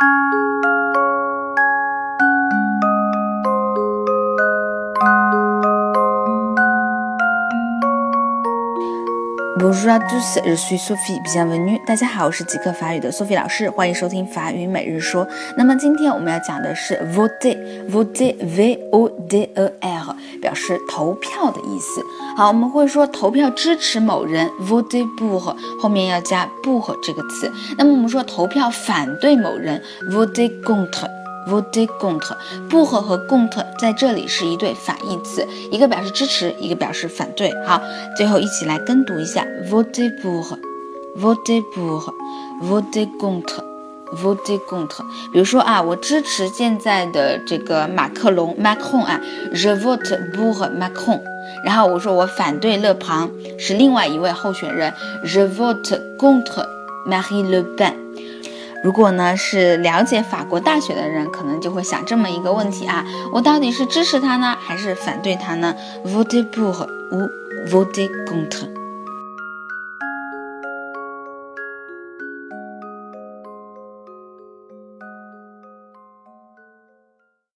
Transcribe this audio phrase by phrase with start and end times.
[0.00, 0.79] Thank you.
[9.60, 11.20] Bonjour à tous, je suis Sophie.
[11.22, 11.78] Bienvenue.
[11.84, 15.28] 大家好，我是极客法语的 Sophie 老师，欢迎收听法语每日说。
[15.54, 17.58] 那么今天我们要讲的是 voter,
[17.90, 22.02] voter, v o d e r，表示投票的意思。
[22.38, 27.52] 好，我们会说投票支持某人，voter pour，后面要加 pour 这个词。
[27.76, 31.19] 那么我们说投票反对某人，voter contre。
[31.48, 32.36] Voter contre，
[32.68, 37.52] 不和和 contre 在这里是一对反义词，一个表示支持，一个表示反对。
[37.66, 37.80] 好，
[38.16, 45.02] 最后一起来跟读一下 voter pour，voter pour，voter contre，voter contre。
[45.32, 49.20] 比如说啊，我支持现在的这个马克龙，Macron 啊
[49.52, 51.20] ，je vote pour Macron。
[51.64, 54.92] 然后我说我反对勒庞，是另外一位候选人
[55.24, 56.64] ，je vote contre
[57.06, 57.94] Marie Le Pen。
[58.82, 65.74] 如果呢是了解法国大学的人，可能就会想这么一个问题啊：我到底是支持他呢，还是反对他呢
[66.06, 67.28] ？Voter pour ou
[67.68, 68.79] voter contre？